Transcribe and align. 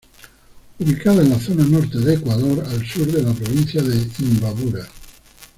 Ubicada 0.79 1.21
en 1.21 1.29
la 1.29 1.39
zona 1.39 1.63
norte 1.63 1.99
de 1.99 2.15
Ecuador, 2.15 2.65
al 2.65 2.83
sur 2.87 3.05
de 3.05 3.21
la 3.21 3.33
Provincia 3.33 3.83
de 3.83 4.07
Imbabura. 4.17 4.87